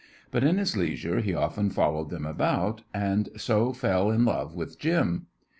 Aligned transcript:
But 0.31 0.43
in 0.43 0.57
his 0.57 0.75
leisure 0.75 1.19
he 1.19 1.35
often 1.35 1.69
followed 1.69 2.09
them 2.09 2.25
about, 2.25 2.81
and 2.91 3.29
so 3.37 3.71
fell 3.71 4.09
in 4.09 4.25
love 4.25 4.55
with 4.55 4.79
Jim. 4.79 5.27